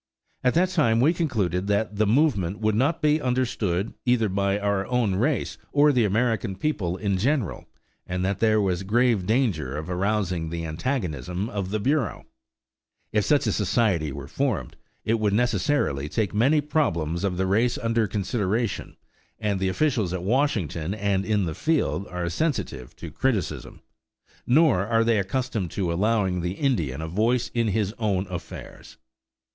At 0.43 0.55
that 0.55 0.69
time 0.69 0.99
we 0.99 1.13
concluded 1.13 1.67
that 1.67 1.97
the 1.97 2.07
movement 2.07 2.57
would 2.59 2.73
not 2.73 3.03
be 3.03 3.21
understood 3.21 3.93
either 4.03 4.29
by 4.29 4.57
our 4.57 4.87
own 4.87 5.13
race 5.13 5.59
or 5.71 5.91
the 5.91 6.05
American 6.05 6.55
people 6.55 6.97
in 6.97 7.19
general, 7.19 7.65
and 8.07 8.25
that 8.25 8.39
there 8.39 8.59
was 8.59 8.81
grave 8.81 9.27
danger 9.27 9.77
of 9.77 9.91
arousing 9.91 10.49
the 10.49 10.65
antagonism 10.65 11.47
of 11.49 11.69
the 11.69 11.79
Bureau. 11.79 12.25
If 13.11 13.25
such 13.25 13.45
a 13.45 13.51
society 13.51 14.11
were 14.11 14.27
formed, 14.27 14.75
it 15.05 15.19
would 15.19 15.33
necessarily 15.35 16.09
take 16.09 16.33
many 16.33 16.61
problems 16.61 17.23
of 17.23 17.37
the 17.37 17.45
race 17.45 17.77
under 17.77 18.07
consideration, 18.07 18.97
and 19.37 19.59
the 19.59 19.69
officials 19.69 20.13
at 20.13 20.23
Washington 20.23 20.95
and 20.95 21.23
in 21.23 21.45
the 21.45 21.53
field 21.53 22.07
are 22.07 22.27
sensitive 22.27 22.95
to 22.95 23.11
criticism, 23.11 23.81
nor 24.47 24.83
are 24.87 25.03
they 25.03 25.19
accustomed 25.19 25.69
to 25.69 25.93
allowing 25.93 26.41
the 26.41 26.53
Indian 26.53 27.03
a 27.03 27.07
voice 27.07 27.49
in 27.53 27.67
his 27.67 27.93
own 27.99 28.25
affairs. 28.31 28.97